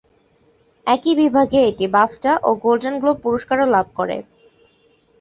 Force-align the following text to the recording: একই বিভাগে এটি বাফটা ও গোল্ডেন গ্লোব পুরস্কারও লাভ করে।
একই 0.87 1.13
বিভাগে 1.21 1.59
এটি 1.69 1.85
বাফটা 1.95 2.31
ও 2.43 2.49
গোল্ডেন 2.63 2.95
গ্লোব 3.01 3.17
পুরস্কারও 3.25 3.67
লাভ 3.75 3.87
করে। 3.97 4.17